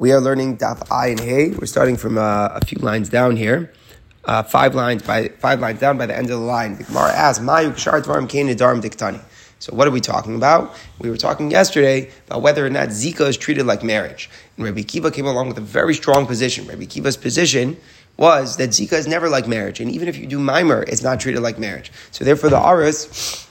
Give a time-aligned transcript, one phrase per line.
[0.00, 1.50] We are learning Daf and Hey.
[1.50, 3.70] We're starting from uh, a few lines down here,
[4.24, 6.78] uh, five lines by five lines down by the end of the line.
[6.78, 9.20] The Gemara asks, "Mayuk shar dvarim kain diktani."
[9.58, 10.74] So what are we talking about?
[11.00, 14.30] We were talking yesterday about whether or not Zika is treated like marriage.
[14.56, 16.66] And Rabbi Akiva came along with a very strong position.
[16.66, 17.76] Rabbi Akiva's position
[18.16, 21.20] was that Zika is never like marriage, and even if you do mimer, it's not
[21.20, 21.92] treated like marriage.
[22.10, 23.46] So therefore, the aris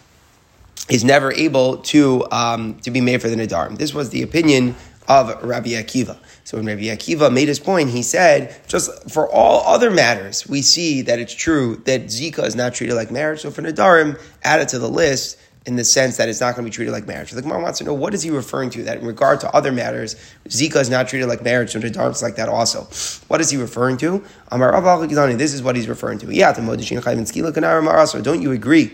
[0.89, 3.77] is never able to um, to be made for the nedarim.
[3.77, 4.75] This was the opinion
[5.09, 6.17] of Rabbi Akiva.
[6.49, 10.63] So when Rabbi Akiva made his point, he said, just for all other matters, we
[10.63, 13.41] see that it's true that Zika is not treated like marriage.
[13.41, 16.65] So for Nadarim, add it to the list in the sense that it's not going
[16.65, 17.29] to be treated like marriage.
[17.29, 19.71] The Gemara wants to know what is he referring to that in regard to other
[19.71, 20.15] matters,
[20.47, 22.85] Zika is not treated like marriage, so Nadarim is like that also.
[23.27, 24.25] What is he referring to?
[24.51, 25.05] Amar
[25.37, 26.33] This is what he's referring to.
[26.33, 28.85] Yeah, so don't you agree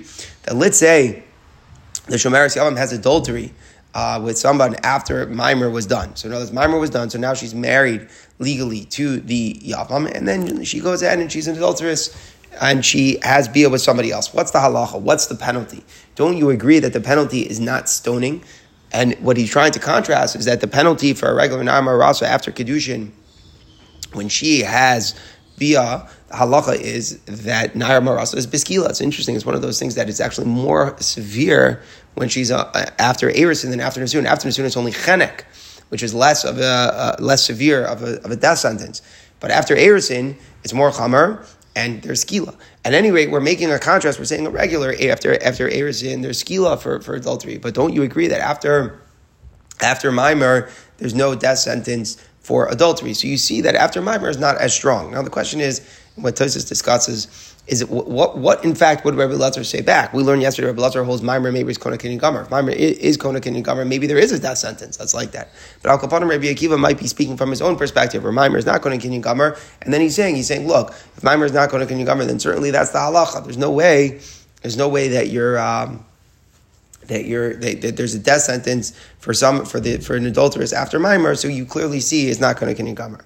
[0.43, 1.23] that let's say
[2.07, 3.53] the Shomer Yavam has adultery
[3.95, 6.15] uh, with someone after Mimer was done.
[6.15, 10.27] So now this Mimer was done, so now she's married legally to the Yavam, and
[10.27, 12.15] then she goes ahead and she's an adulteress
[12.61, 14.33] and she has bia with somebody else.
[14.33, 14.99] What's the halacha?
[14.99, 15.83] What's the penalty?
[16.15, 18.43] Don't you agree that the penalty is not stoning?
[18.91, 22.27] And what he's trying to contrast is that the penalty for a regular Naamar Rasa
[22.27, 23.11] after Kedushin,
[24.13, 25.15] when she has
[25.57, 28.89] bia, halacha is that Nair Marasa is biskila.
[28.89, 29.35] It's interesting.
[29.35, 31.81] It's one of those things that it's actually more severe
[32.15, 34.25] when she's uh, after Erisin than after Nasun.
[34.25, 35.43] After Nasun, it's only chenek,
[35.89, 39.01] which is less of a uh, less severe of a, of a death sentence.
[39.39, 42.55] But after Erisin, it's more chamer and there's skila.
[42.83, 44.17] At any rate, we're making a contrast.
[44.17, 47.57] We're saying a regular after after Erisin, there's skila for, for adultery.
[47.57, 48.99] But don't you agree that after
[49.81, 53.13] after Mimer, there's no death sentence for adultery?
[53.13, 55.11] So you see that after Mimer is not as strong.
[55.11, 55.81] Now the question is,
[56.15, 60.13] what Tosis discusses is it what what in fact would Rabbi Lazar say back?
[60.13, 62.41] We learned yesterday Rabbi Lazar holds Maimer maybe is Kona Kinyan Gomer.
[62.41, 65.49] If Maimer is Kona Kinyan Gomer, maybe there is a death sentence that's like that.
[65.81, 68.65] But Al Kapanim Rabbi Akiva might be speaking from his own perspective, where Maimer is
[68.65, 71.69] not Kona Kinyan Gomer, and then he's saying he's saying, look, if Maimer is not
[71.69, 73.43] Kona Kinyan Gomer, then certainly that's the halacha.
[73.43, 74.21] There's no way,
[74.61, 75.59] there's no way that you're.
[75.59, 76.05] Um,
[77.07, 80.73] that you're that, that, there's a death sentence for some for the for an adulteress
[80.73, 83.23] after Maimer, so you clearly see is not going to Kinyan Gomer.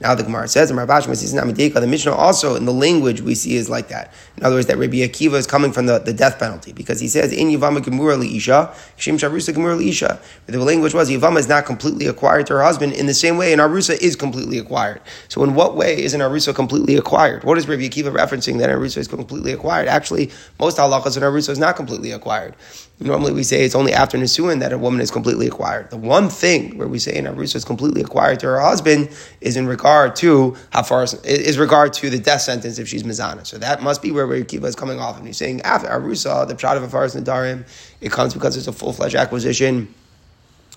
[0.00, 3.88] Now the Gemara says, in the Mishnah also in the language we see is like
[3.88, 4.14] that.
[4.36, 7.08] In other words, that Rabbi Akiva is coming from the, the death penalty because he
[7.08, 10.20] says, In Yavama Gemura Isha, Shim Sharusa Gemura Isha.
[10.46, 13.52] The language was Yavama is not completely acquired to her husband in the same way
[13.52, 15.00] an Arusa is completely acquired.
[15.26, 17.42] So in what way is an Arusa completely acquired?
[17.42, 19.88] What is Rabbi Akiva referencing that an Arusa is completely acquired?
[19.88, 22.54] Actually, most halachas an Arusa is not completely acquired.
[23.00, 25.90] Normally we say it's only after Nisuin that a woman is completely acquired.
[25.90, 29.10] The one thing where we say an Arusa is completely acquired to her husband
[29.40, 33.46] is in regard to how far is regard to the death sentence if she's Mizana.
[33.46, 35.16] So that must be where Rabbi is coming off.
[35.18, 37.66] And he's saying after Arusa, the Pshat of Afaris Nadarim,
[38.00, 39.92] it comes because it's a full fledged acquisition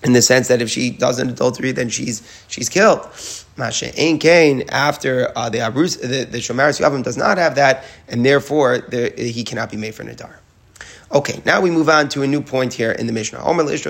[0.04, 3.00] in the sense that if she does an adultery, then she's she's killed.
[3.56, 8.24] Masha Ein Kain after uh, the Arus, the, the Yavim does not have that, and
[8.24, 10.41] therefore the, he cannot be made for Nadar.
[11.12, 13.42] Okay, now we move on to a new point here in the Mishnah.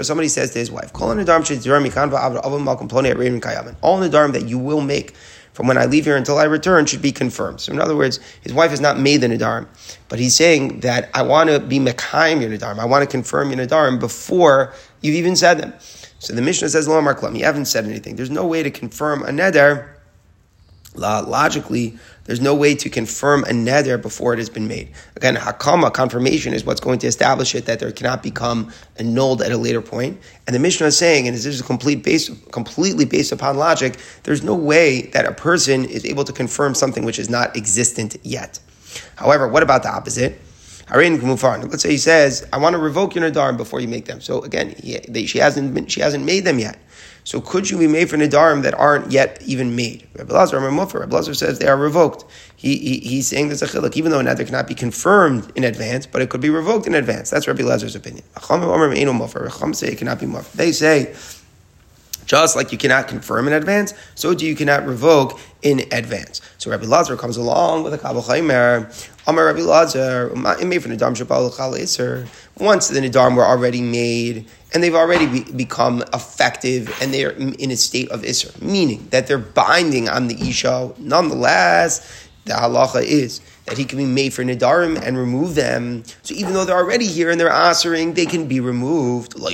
[0.04, 1.42] Somebody says to his wife, All Nadarim
[4.32, 5.14] that you will make
[5.52, 7.60] from when I leave here until I return should be confirmed.
[7.60, 9.68] So in other words, his wife has not made the Nadarim,
[10.08, 12.80] but he's saying that I want to be Mekayim your Nadarim.
[12.80, 15.72] I want to confirm your Nadarim before you've even said them.
[16.18, 18.16] So the Mishnah says, Lo Marklam, you haven't said anything.
[18.16, 19.88] There's no way to confirm a Nedar
[20.94, 24.90] logically, there's no way to confirm a neder before it has been made.
[25.16, 29.50] Again, hakama, confirmation, is what's going to establish it that there cannot become annulled at
[29.50, 30.20] a later point.
[30.46, 34.42] And the Mishnah is saying, and this is complete based, completely based upon logic, there's
[34.42, 38.60] no way that a person is able to confirm something which is not existent yet.
[39.16, 40.40] However, what about the opposite?
[40.92, 44.42] Let's say he says, "I want to revoke your nadarim before you make them." So
[44.42, 46.78] again, he, they, she hasn't been, she hasn't made them yet.
[47.24, 50.06] So could you be made for nadarim that aren't yet even made?
[50.16, 52.24] Rabbi Lazar, Rabbi Lazar says they are revoked.
[52.56, 55.64] He, he, he's saying there's a chiluk, even though a neder cannot be confirmed in
[55.64, 57.30] advance, but it could be revoked in advance.
[57.30, 58.24] That's Rabbi Lazar's opinion.
[60.54, 61.14] They say
[62.32, 66.40] just like you cannot confirm in advance, so do you cannot revoke in advance.
[66.56, 68.88] So Rabbi Lazar comes along with a Kabul Chaimer.
[69.26, 72.26] Amar Rabbi Lazar, made for Nadam Shabbat
[72.58, 77.70] once the Nidarim were already made and they've already be, become effective and they're in
[77.70, 80.94] a state of Isser, meaning that they're binding on the Isha.
[80.96, 86.04] Nonetheless, the halacha is that he can be made for Nidarim and remove them.
[86.22, 89.34] So even though they're already here and they're answering, they can be removed.
[89.38, 89.44] So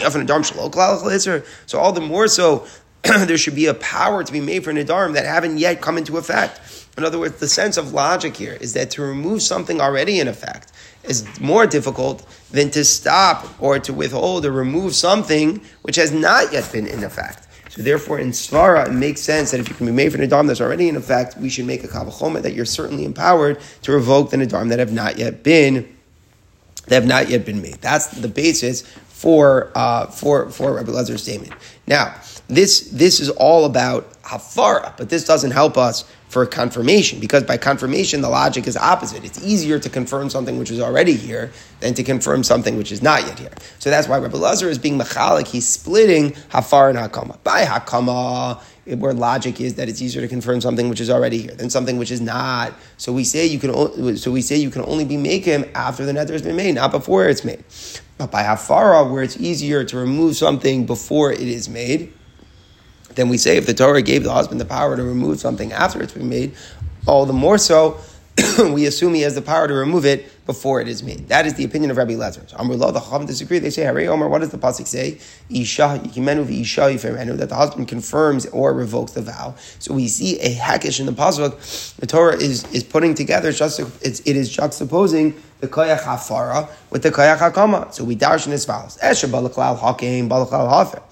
[1.79, 2.67] all the more so,
[3.03, 6.17] there should be a power to be made for Nidarim that haven't yet come into
[6.17, 6.61] effect.
[6.97, 10.27] In other words, the sense of logic here is that to remove something already in
[10.27, 10.73] effect
[11.05, 16.53] is more difficult than to stop or to withhold or remove something which has not
[16.53, 17.48] yet been in effect.
[17.69, 20.47] So therefore, in Svara, it makes sense that if you can be made for Nadarm
[20.47, 24.31] that's already in effect, we should make a Kavachoma that you're certainly empowered to revoke
[24.31, 25.95] the Nadarm that have not yet been
[26.87, 27.75] that have not yet been made.
[27.83, 31.53] That's the basis for uh, for for Rabbi Lezer's statement.
[31.87, 32.15] Now,
[32.49, 37.57] this this is all about hafara, but this doesn't help us for confirmation because by
[37.57, 39.25] confirmation the logic is opposite.
[39.25, 43.03] It's easier to confirm something which is already here than to confirm something which is
[43.03, 43.53] not yet here.
[43.79, 45.47] So that's why Rabbi Lazar is being mechalik.
[45.49, 47.43] He's splitting hafar and hakama.
[47.43, 48.63] By hakama,
[48.97, 51.99] where logic is that it's easier to confirm something which is already here than something
[51.99, 52.75] which is not.
[52.97, 54.17] So we say you can.
[54.17, 56.91] So we say you can only be him after the nether has been made, not
[56.91, 57.63] before it's made.
[58.17, 62.13] But by hafara, where it's easier to remove something before it is made
[63.15, 66.03] then we say if the Torah gave the husband the power to remove something after
[66.03, 66.55] it's been made,
[67.07, 67.99] all the more so,
[68.73, 71.29] we assume he has the power to remove it before it is made.
[71.29, 72.13] That is the opinion of Rabbi.
[72.31, 73.59] So Amrullah, the Chacham disagree.
[73.59, 75.19] They say, Hare Omer, what does the pasuk say?
[75.51, 79.55] Isha yikimenu that the husband confirms or revokes the vow.
[79.79, 81.97] So we see a hackish in the pasuk.
[81.97, 87.11] The Torah is, is putting together, it's, it is juxtaposing the koyach hafara with the
[87.11, 87.93] koyach hakama.
[87.93, 88.99] So we dash in this vows.
[88.99, 91.03] Esha balaklal hakim balaklal hafer.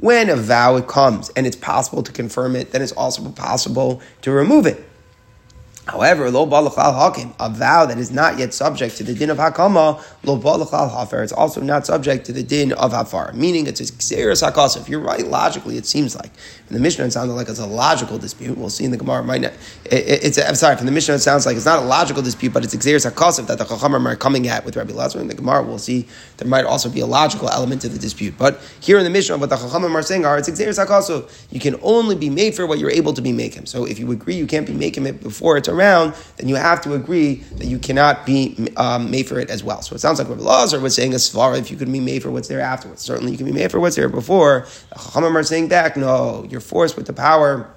[0.00, 4.30] When a vow comes and it's possible to confirm it, then it's also possible to
[4.30, 4.89] remove it.
[5.90, 9.38] However, lo balachal hakim, a vow that is not yet subject to the din of
[9.38, 13.32] hakama, lo balachal hafer, it's also not subject to the din of hafar.
[13.32, 14.88] Meaning, it's a xeris hakasif.
[14.88, 16.30] You're right, logically, it seems like.
[16.68, 18.56] In the Mishnah, it sounded like it's a logical dispute.
[18.56, 19.24] We'll see in the Gemara.
[19.24, 19.52] Might not,
[19.84, 20.38] it, it's.
[20.38, 20.76] A, I'm sorry.
[20.76, 23.10] From the Mishnah, it sounds like it's not a logical dispute, but it's a xeris
[23.10, 25.20] hakasif that the chachamim are coming at with Rabbi Lazar.
[25.20, 28.34] In the Gemara, we'll see there might also be a logical element to the dispute.
[28.38, 31.46] But here in the Mishnah, what the chachamim are saying are it's a xeris hakasif.
[31.50, 33.66] You can only be made for what you're able to be making.
[33.66, 36.80] So if you agree, you can't be making it before it's around, then you have
[36.82, 39.82] to agree that you cannot be um, made for it as well.
[39.82, 42.22] So it sounds like Rabbi Lazar was saying a svara if you could be made
[42.22, 43.02] for what's there afterwards.
[43.02, 44.66] Certainly you can be made for what's there before.
[44.90, 47.72] The Chachamim are saying back, no, you're forced with the power.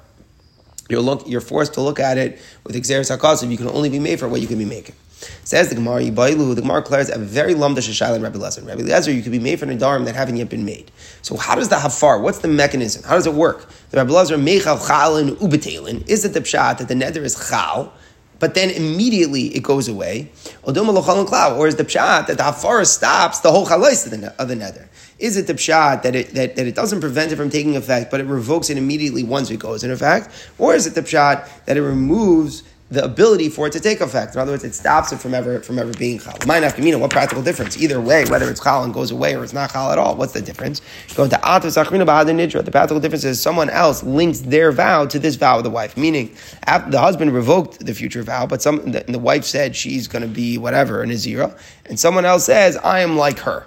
[0.89, 3.49] You're, look, you're forced to look at it with Xeris HaKasav.
[3.49, 4.95] You can only be made for what you can be making.
[5.43, 8.65] Says the Gemara, Yibailu, the Gemara declares a very lumda shashayla and Rabbi Lezer.
[8.65, 10.91] Rabbi Lezer, you could be made for Nadarim that haven't yet been made.
[11.21, 13.03] So how does the hafar, what's the mechanism?
[13.03, 13.69] How does it work?
[13.91, 17.93] The Rabbi Lezer, mechal chalin ubatelin, is it the pshat that the nether is chal,
[18.39, 20.29] but then immediately it goes away.
[20.63, 24.55] Or is the pshat that the hafara stops the whole chalais of the, of the
[24.55, 24.89] nether?
[25.19, 28.11] Is it the pshat that it, that, that it doesn't prevent it from taking effect,
[28.11, 30.29] but it revokes it immediately once it goes in effect?
[30.57, 32.63] Or is it the pshat that it removes
[32.93, 34.35] the ability for it to take effect.
[34.35, 36.37] In other words, it stops it from ever from ever being chal.
[36.45, 37.75] Mine afkamina, what practical difference?
[37.81, 40.33] Either way, whether it's chal and goes away or it's not chal at all, what's
[40.33, 40.81] the difference?
[41.15, 42.63] Go to atos achrina nidra.
[42.63, 45.97] The practical difference is someone else links their vow to this vow of the wife.
[45.97, 46.35] Meaning,
[46.65, 50.27] the husband revoked the future vow, but some the, the wife said she's going to
[50.27, 51.57] be whatever an azira,
[51.87, 53.65] and someone else says I am like her.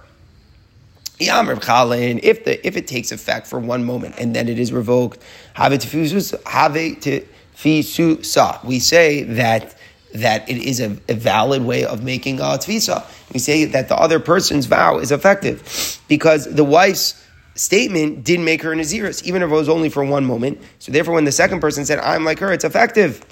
[1.19, 5.19] If the if it takes effect for one moment and then it is revoked,
[5.55, 8.64] have it to have it to tfisusa.
[8.64, 9.76] We say that
[10.14, 13.04] that it is a, a, valid way of making a tfisa.
[13.34, 17.22] We say that the other person's vow is effective because the wife's
[17.54, 20.60] statement didn't make her an aziris, even if it was only for one moment.
[20.78, 23.24] So therefore, when the second person said, "I'm like her," it's effective.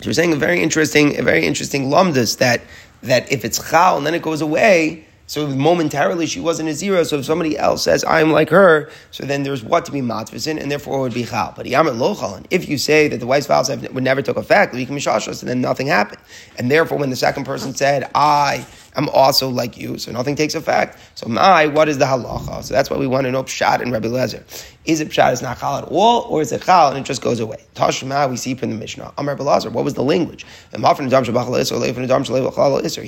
[0.00, 2.62] So we're saying a very interesting, a very interesting lumdus that
[3.02, 7.02] that if it's chal and then it goes away, so momentarily she wasn't a zero.
[7.02, 10.60] So if somebody else says I'm like her, so then there's what to be matvisin,
[10.60, 11.54] and therefore it would be chal.
[11.56, 11.66] But.
[11.66, 15.48] If you say that the wife's vows have, would never took effect, we can and
[15.48, 16.20] then nothing happened.
[16.58, 18.66] And therefore, when the second person said I
[18.96, 20.98] I'm also like you, so nothing takes effect.
[21.14, 22.62] So my, what is the halacha?
[22.62, 24.44] So that's why we want to know pshat and Rabbi Lezer.
[24.84, 27.22] Is it pshat is not chal at all, or is it chal and it just
[27.22, 27.56] goes away?
[27.74, 29.14] Tashma, we see from the Mishnah.
[29.16, 30.44] I'm Rabbi What was the language?
[30.70, 30.76] He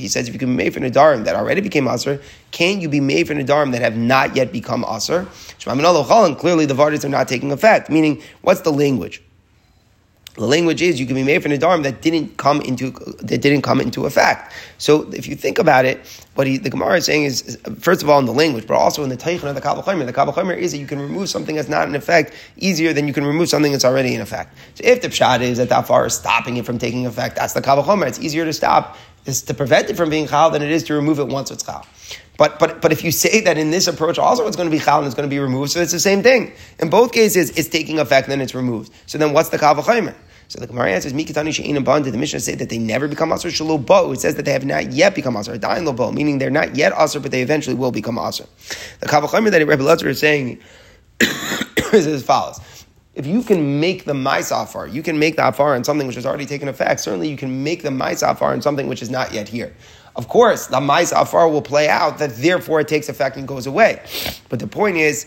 [0.09, 3.01] says if you can be made for nadarim that already became aser, can you be
[3.01, 5.29] made for nadarim that have not yet become aser?
[5.59, 7.91] Clearly, the vardis are not taking effect.
[7.91, 9.21] Meaning, what's the language?
[10.37, 13.63] The language is you can be made for Nadarim that didn't come into that didn't
[13.63, 14.53] come into effect.
[14.77, 18.11] So if you think about it, what he, the Gemara is saying is, first of
[18.11, 20.05] all in the language, but also in the Teichen of the Kabbalah.
[20.05, 23.15] The Kabbalah is that you can remove something that's not in effect easier than you
[23.15, 24.55] can remove something that's already in effect.
[24.75, 27.55] So if the pshat is that that far is stopping it from taking effect, that's
[27.55, 28.07] the Kabbalah.
[28.07, 30.95] It's easier to stop, is to prevent it from being chal than it is to
[30.95, 31.87] remove it once it's chal.
[32.37, 34.85] But, but, but if you say that in this approach also it's going to be
[34.85, 36.53] chal and it's going to be removed, so it's the same thing.
[36.79, 38.93] In both cases, it's taking effect and then it's removed.
[39.07, 40.15] So then what's the Kabbalah Chomer?
[40.49, 43.31] So the Gemara answers, Mikitani She'in Ban, did the Mishnah say that they never become
[43.31, 44.13] Asr Shalo Bo?
[44.13, 46.77] It says that they have not yet become Asr, Dain Lo Bo, meaning they're not
[46.77, 48.47] yet Asr, but they eventually will become Asr.
[49.01, 50.61] The Kavachomer that Rebbe Lezer is saying
[51.93, 52.61] is as follows.
[53.15, 56.27] If you can make the Maisafar, you can make the Afar on something which has
[56.27, 57.01] already taken effect.
[57.01, 59.75] Certainly you can make the Maisafar on something which is not yet here.
[60.17, 64.03] Of course, the Maisafar will play out that therefore it takes effect and goes away.
[64.51, 65.27] But the point is,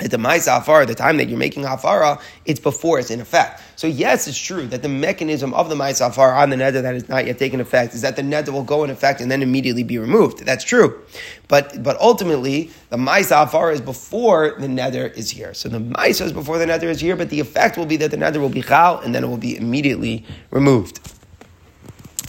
[0.00, 3.62] at the Maisa Hafara, the time that you're making Hafara, it's before it's in effect.
[3.76, 6.94] So yes, it's true that the mechanism of the Maisa Hafara on the neder that
[6.94, 9.40] has not yet taken effect is that the neder will go in effect and then
[9.40, 10.44] immediately be removed.
[10.44, 11.00] That's true.
[11.46, 15.54] But but ultimately, the Maisa Hafara is before the neder is here.
[15.54, 18.10] So the Maisa is before the neder is here, but the effect will be that
[18.10, 21.00] the neder will be chal and then it will be immediately removed.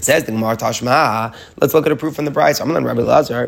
[0.06, 1.36] Says the Gemara Tashma.
[1.60, 2.62] Let's look at a proof from the Braisa.
[2.62, 3.48] I'm going to Rabbi Lazar.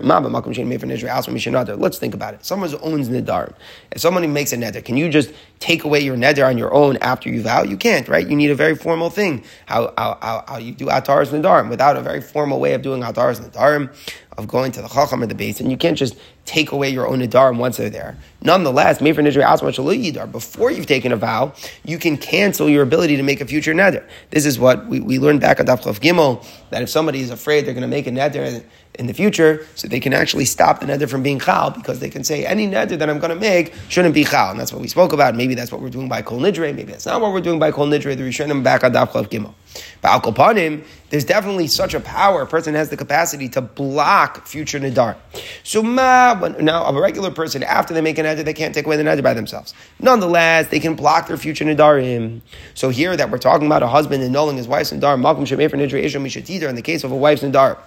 [1.78, 2.44] Let's think about it.
[2.44, 3.54] Someone owns nidar.
[3.92, 6.98] If someone makes a neder, can you just take away your neder on your own
[6.98, 7.62] after you vow?
[7.62, 8.28] You can't, right?
[8.28, 9.44] You need a very formal thing.
[9.68, 13.04] How how, how, how you do ataras nidarim without a very formal way of doing
[13.04, 13.94] ataras nidarim
[14.38, 16.16] of going to the chacham or the base, and you can't just
[16.46, 18.16] take away your own nidarim once they're there.
[18.42, 21.54] Nonetheless, before you've taken a vow,
[21.84, 24.04] you can cancel your ability to make a future neder.
[24.30, 27.32] This is what we, we learned back at Daf Chav Gimel that if somebody is
[27.32, 28.64] afraid they're going to make a neder
[28.96, 32.10] in the future, so they can actually stop the neder from being chal because they
[32.10, 34.82] can say any neder that I'm going to make shouldn't be chal, and that's what
[34.82, 35.36] we spoke about.
[35.36, 36.76] Maybe that's what we're doing by kol nidre.
[36.76, 38.16] Maybe that's not what we're doing by kol nidre.
[38.16, 39.54] The Rishonim back on Daf Chav Gimel.
[40.02, 42.42] But al panim, there's definitely such a power.
[42.42, 45.16] A person has the capacity to block future nidar.
[45.64, 48.98] So ma, now a regular person after they make an neder, they can't take away
[48.98, 49.74] the neder by themselves.
[50.00, 52.42] Nonetheless, they can block their future nidarim.
[52.74, 55.78] So here that we're talking about a husband annulling his wife's nidar, makom shemei for
[55.78, 57.78] nidre in the case of a wife's nidar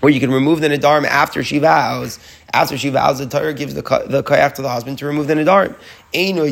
[0.00, 2.18] or you can remove the Nadarim after she vows.
[2.52, 5.34] After she vows, the Torah gives the, the kayak to the husband to remove the
[5.34, 5.74] Nadarim.
[6.10, 6.44] So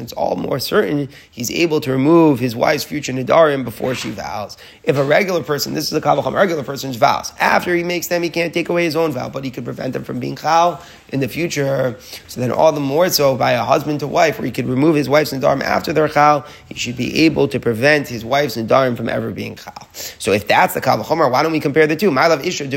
[0.00, 4.56] it's all more certain he's able to remove his wife's future Nidarim before she vows.
[4.84, 8.22] If a regular person, this is a Kabbalah, regular person's vows, after he makes them,
[8.22, 10.80] he can't take away his own vow, but he could prevent them from being Chal
[11.08, 11.96] in the future.
[12.28, 14.94] So then all the more so by a husband to wife, where he could remove
[14.94, 18.96] his wife's Nidarim after their Chal, he should be able to prevent his wife's Nidarim
[18.96, 19.88] from ever being Chal.
[19.92, 22.12] So if that's the Kabbalah, why don't we compare the two?
[22.12, 22.68] My love Isha.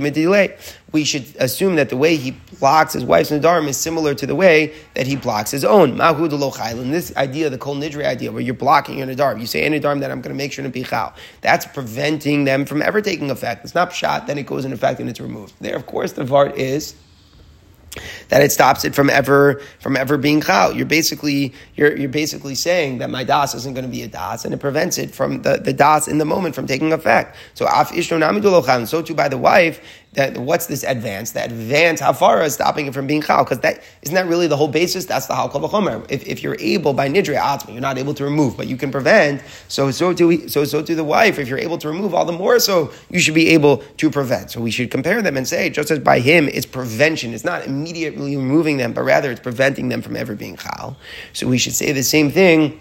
[0.93, 4.30] We should assume that the way he blocks his wife's Nidarim is similar to the
[4.35, 5.97] way that he blocks his own.
[5.97, 9.63] Mahud And this idea, the kol nidri idea, where you're blocking your nidarm, you say
[9.63, 11.13] any nidarm that I'm going to make sure to be chal.
[11.41, 13.63] That's preventing them from ever taking effect.
[13.63, 15.53] It's not shot, then it goes in effect and it's removed.
[15.59, 16.95] There, of course, the vart is
[18.29, 20.74] that it stops it from ever from ever being chal.
[20.74, 24.45] You're basically you're, you're basically saying that my das isn't going to be a das,
[24.45, 27.36] and it prevents it from the, the das in the moment from taking effect.
[27.53, 29.81] So af ishno So too by the wife,
[30.13, 31.31] that what's this advance?
[31.31, 34.48] The advance how hafara is stopping it from being chal because that isn't that really
[34.48, 35.05] the whole basis.
[35.05, 36.05] That's the halkal b'chomer.
[36.10, 38.91] If, if you're able by nidre atzma, you're not able to remove, but you can
[38.91, 39.41] prevent.
[39.67, 41.39] So so to so so to the wife.
[41.39, 44.51] If you're able to remove, all the more so you should be able to prevent.
[44.51, 47.33] So we should compare them and say just as by him it's prevention.
[47.33, 50.95] It's not immediately removing them, but rather it's preventing them from ever being chal.
[51.33, 52.79] So we should say the same thing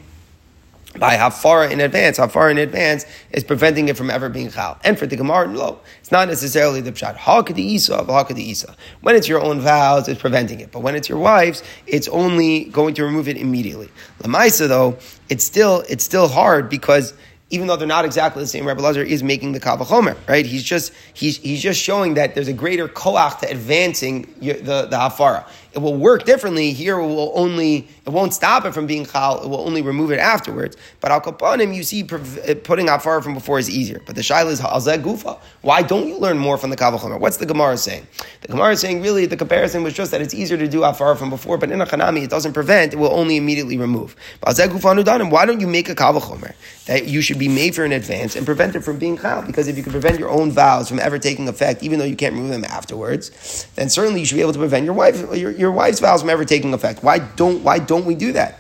[0.99, 4.51] by how far in advance, how far in advance is preventing it from ever being
[4.51, 4.79] chal.
[4.85, 7.17] And for the Gemara, no, it's not necessarily the pshat.
[7.17, 8.77] Hakadi isa of hakadi isa.
[9.01, 10.73] When it's your own vows, it's preventing it.
[10.73, 13.89] But when it's your wife's, it's only going to remove it immediately.
[14.23, 17.15] Lamaisa though, it's still it's still hard because
[17.51, 20.47] even though they're not exactly the same, Rabbi Lazar is making the Kavachomer, right?
[20.47, 24.97] He's just he's he's just showing that there's a greater koach to advancing the the
[24.97, 26.73] hafara it will work differently.
[26.73, 30.11] Here it will only, it won't stop it from being chal, it will only remove
[30.11, 30.77] it afterwards.
[31.01, 32.07] But al kapanim, you see,
[32.45, 34.03] eh, putting out far from before is easier.
[34.05, 35.39] But the shaila is halzeh gufa.
[35.63, 37.21] Why don't you learn more from the kavachomer?
[37.21, 38.07] What's the Gemara saying?
[38.43, 41.15] The Gemara is saying really the comparison was just that it's easier to do afar
[41.17, 44.17] from before, but in a chanami it doesn't prevent, it will only immediately remove.
[44.41, 46.55] But gufa nudanim, why don't you make a kavachomer
[46.87, 49.43] that you should be made for in advance and prevent it from being chal?
[49.43, 52.17] Because if you can prevent your own vows from ever taking effect, even though you
[52.17, 55.51] can't remove them afterwards, then certainly you should be able to prevent your wife, your,
[55.61, 57.03] your wife's vows from ever taking effect.
[57.03, 58.57] Why don't, why don't we do that?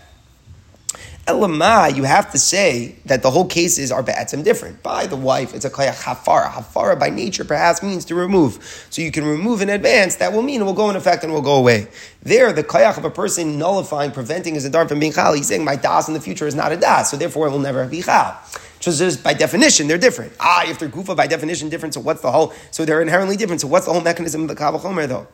[1.26, 4.83] Elamah, you have to say that the whole cases are ba'atzim different.
[4.83, 6.49] By the wife, it's a kayach hafara.
[6.50, 8.87] Hafara by nature perhaps means to remove.
[8.90, 11.33] So you can remove in advance, that will mean it will go in effect and
[11.33, 11.88] will go away.
[12.23, 15.64] There, the kayach of a person nullifying, preventing his adar from being chal, he's saying
[15.64, 18.02] my das in the future is not a das, so therefore it will never be
[18.02, 18.37] chal.
[18.80, 20.33] Just by definition, they're different.
[20.40, 23.61] Ah, if they're gufa by definition different, so what's the whole, so they're inherently different,
[23.61, 25.28] so what's the whole mechanism of the kavachomer though?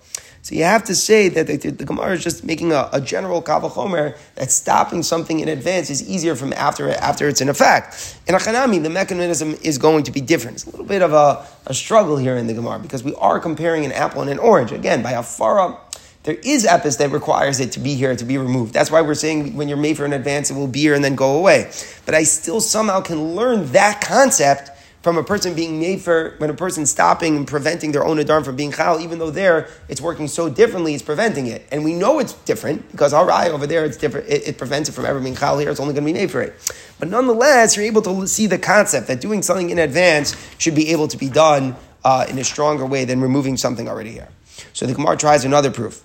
[0.46, 3.42] So you have to say that the, the Gemara is just making a, a general
[3.42, 8.16] kavachomer that stopping something in advance is easier from after after it's in effect.
[8.28, 10.58] In a chanami, the mechanism is going to be different.
[10.58, 13.40] It's a little bit of a, a struggle here in the Gemara because we are
[13.40, 14.70] comparing an apple and an orange.
[14.70, 15.80] Again, by a far
[16.22, 18.72] there is epis that requires it to be here, to be removed.
[18.72, 21.02] That's why we're saying when you're made for an advance, it will be here and
[21.02, 21.72] then go away.
[22.04, 24.70] But I still somehow can learn that concept
[25.06, 28.44] from a person being made for when a person's stopping and preventing their own adarm
[28.44, 31.64] from being chal, even though there it's working so differently, it's preventing it.
[31.70, 34.88] And we know it's different because our right, over there it's different, it, it prevents
[34.88, 36.54] it from ever being chal here, it's only going to be made for it.
[36.98, 40.90] But nonetheless, you're able to see the concept that doing something in advance should be
[40.90, 44.28] able to be done uh, in a stronger way than removing something already here.
[44.72, 46.02] So the Gemara tries another proof.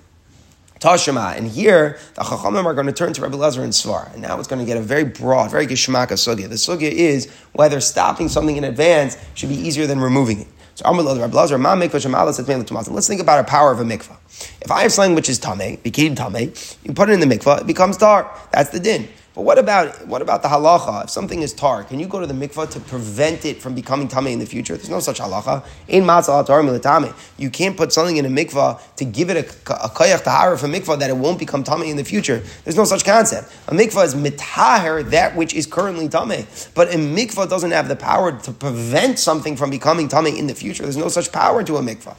[0.82, 1.38] Tashima.
[1.38, 4.12] And here, the Chachamim are going to turn to Rabbi Lezer and Svar.
[4.14, 6.50] And now it's going to get a very broad, very geshmaka sugya.
[6.50, 10.48] The sugya is whether stopping something in advance should be easier than removing it.
[10.76, 14.18] So Rabbi Lezer, Ma mikvah Let's think about a power of a mikvah.
[14.62, 17.62] If I have something which is tame, became tame, you put it in the mikvah,
[17.62, 18.36] it becomes tar.
[18.52, 19.08] That's the din.
[19.34, 21.06] But what about what about the halacha?
[21.06, 24.10] If something is tar, can you go to the mikvah to prevent it from becoming
[24.10, 24.76] tamei in the future?
[24.76, 25.66] There's no such halacha.
[25.88, 30.26] In matzah you can't put something in a mikvah to give it a, a kayach
[30.26, 32.44] tahara for mikvah that it won't become tamei in the future.
[32.66, 33.54] There's no such concept.
[33.70, 37.96] A mikvah is mitaher that which is currently tamei, but a mikvah doesn't have the
[37.96, 40.84] power to prevent something from becoming tamei in the future.
[40.84, 42.18] There's no such power to a mikvah,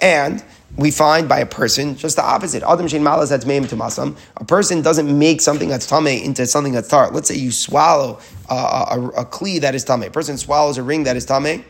[0.00, 0.42] and
[0.76, 2.62] we find by a person just the opposite.
[2.62, 4.16] Adam shein malas that's meim to masam.
[4.36, 7.10] A person doesn't make something that's tame into something that's tar.
[7.10, 10.02] Let's say you swallow a, a, a kli that is tame.
[10.02, 11.64] A person swallows a ring that is tame.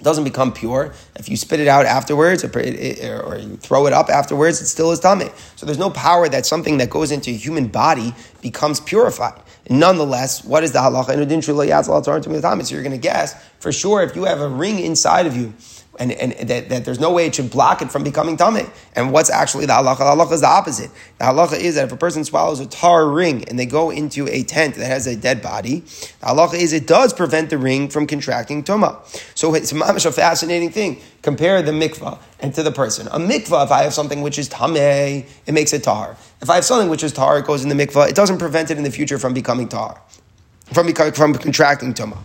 [0.00, 0.92] Doesn't become pure.
[1.16, 4.92] If you spit it out afterwards, or, or you throw it up afterwards, it still
[4.92, 5.30] is tame.
[5.56, 9.42] So there's no power that something that goes into a human body becomes purified.
[9.68, 11.08] Nonetheless, what is the halacha?
[12.64, 15.52] So you're going to guess for sure if you have a ring inside of you
[15.98, 18.64] and, and that, that, there's no way it should block it from becoming tummy.
[18.94, 19.98] And what's actually the halacha?
[19.98, 20.90] The halacha is the opposite.
[21.18, 24.28] The halacha is that if a person swallows a tar ring and they go into
[24.28, 27.88] a tent that has a dead body, the halacha is it does prevent the ring
[27.88, 28.98] from contracting tuma.
[29.36, 31.00] So it's a fascinating thing.
[31.22, 33.08] Compare the mikvah and to the person.
[33.08, 36.16] A mikvah, if I have something which is tameh, it makes it tar.
[36.40, 38.08] If I have something which is tar, it goes in the mikvah.
[38.08, 40.00] It doesn't prevent it in the future from becoming tar,
[40.72, 42.18] from, from contracting tuma.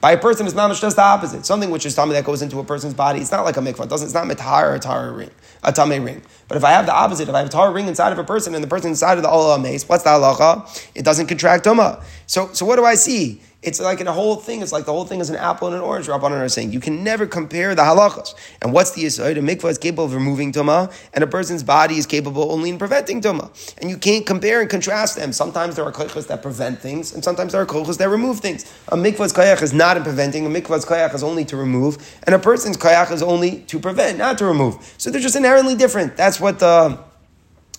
[0.00, 1.44] By a person, it's mamish just the opposite.
[1.44, 3.20] Something which is tummy that goes into a person's body.
[3.20, 3.84] It's not like a mikvah.
[3.84, 4.06] It doesn't.
[4.06, 5.30] It's not mitar or tar ring,
[5.62, 6.22] a tame ring.
[6.48, 8.24] But if I have the opposite, if I have a tar ring inside of a
[8.24, 10.90] person and the person inside of the olah mace, what's the halacha?
[10.94, 12.02] It doesn't contract tuma.
[12.26, 13.42] So, so what do I see?
[13.62, 14.62] It's like in a whole thing.
[14.62, 16.06] It's like the whole thing is an apple and an orange.
[16.06, 18.34] Rabbanan are saying you can never compare the halachas.
[18.62, 19.36] And what's the yisoid?
[19.36, 22.78] A mikvah is capable of removing tuma, and a person's body is capable only in
[22.78, 23.50] preventing tuma.
[23.78, 25.32] And you can't compare and contrast them.
[25.32, 28.64] Sometimes there are koichas that prevent things, and sometimes there are koichas that remove things.
[28.88, 30.46] A mikvah's koyach is not in preventing.
[30.46, 34.16] A mikvah's koyach is only to remove, and a person's koyach is only to prevent,
[34.16, 34.94] not to remove.
[34.96, 36.16] So they're just inherently different.
[36.16, 37.09] That's what the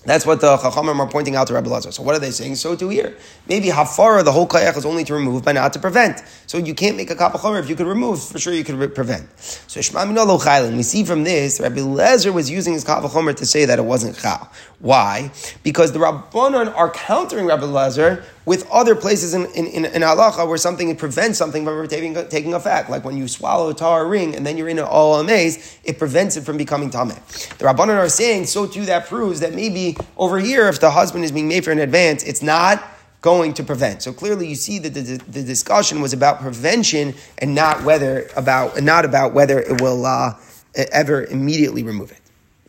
[0.04, 1.92] that's what the Chachamim are pointing out to Rabbi Lazar.
[1.92, 2.56] So what are they saying?
[2.56, 3.16] So to here.
[3.48, 6.24] Maybe hafara, the whole kayach is only to remove, but not to prevent.
[6.48, 7.60] So you can't make a kapachomer.
[7.60, 9.28] If you could remove, for sure you could re- prevent.
[9.40, 13.66] So Shema Minolo We see from this, Rabbi Lezer was using his kapachomer to say
[13.66, 14.52] that it wasn't chal.
[14.80, 15.32] Why?
[15.62, 20.47] Because the Rabbanon are countering Rabbi Lezer with other places in, in, in, in halacha
[20.47, 22.89] where something prevents something from taking, taking effect.
[22.89, 25.99] Like when you swallow a tar ring and then you're in an all amaze, it
[25.99, 27.15] prevents it from becoming tameh.
[27.58, 31.23] The Rabbanon are saying, so too that proves that maybe over here, if the husband
[31.23, 32.84] is being made for in advance, it's not
[33.21, 34.01] going to prevent.
[34.01, 38.82] So clearly, you see that the, the discussion was about prevention and not whether about
[38.82, 40.34] not about whether it will uh,
[40.75, 42.20] ever immediately remove it.